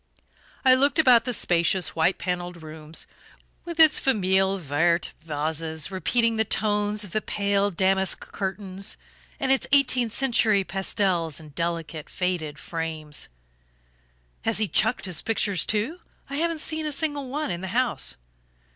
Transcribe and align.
I 0.65 0.73
looked 0.73 0.97
about 0.97 1.25
the 1.25 1.31
spacious 1.31 1.89
white 1.95 2.17
panelled 2.17 2.63
room, 2.63 2.93
with 3.65 3.79
its 3.79 3.99
FAMILLE 3.99 4.57
VERTE 4.57 5.13
vases 5.21 5.91
repeating 5.91 6.37
the 6.37 6.43
tones 6.43 7.03
of 7.03 7.11
the 7.11 7.21
pale 7.21 7.69
damask 7.69 8.19
curtains, 8.31 8.97
and 9.39 9.51
its 9.51 9.67
eighteenth 9.71 10.11
century 10.11 10.63
pastels 10.63 11.39
in 11.39 11.49
delicate 11.49 12.09
faded 12.09 12.57
frames. 12.57 13.29
"Has 14.41 14.57
he 14.57 14.67
chucked 14.67 15.05
his 15.05 15.21
pictures 15.21 15.67
too? 15.67 15.99
I 16.31 16.37
haven't 16.37 16.61
seen 16.61 16.87
a 16.87 16.91
single 16.91 17.29
one 17.29 17.51
in 17.51 17.61
the 17.61 17.67
house." 17.67 18.17